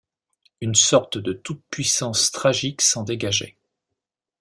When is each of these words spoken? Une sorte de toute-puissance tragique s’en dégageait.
Une 0.61 0.73
sorte 0.73 1.19
de 1.19 1.31
toute-puissance 1.31 2.31
tragique 2.31 2.81
s’en 2.81 3.03
dégageait. 3.03 3.55